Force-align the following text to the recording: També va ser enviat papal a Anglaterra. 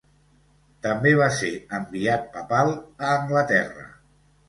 També 0.85 1.11
va 1.19 1.27
ser 1.41 1.53
enviat 1.81 2.27
papal 2.39 2.75
a 2.83 3.15
Anglaterra. 3.15 3.91